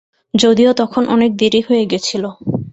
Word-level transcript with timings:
যদিও 0.33 0.71
তখন 0.73 1.03
অনেক 1.07 1.31
দেরি 1.41 1.61
হয়ে 1.67 1.83
গেছিল। 1.91 2.23